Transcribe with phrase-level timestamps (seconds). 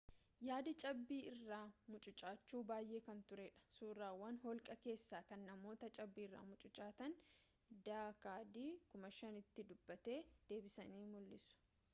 [0.45, 1.57] yaadi cabbii irra
[1.95, 7.23] mucucaachuu baayee kan ture dha— suuraawwan holqa keessaa kan namoota cabbiirra mucucaatanii
[7.89, 8.67] d.k.d
[9.05, 10.19] 5000 tti duubatti
[10.51, 11.65] deebisanii mul’isu!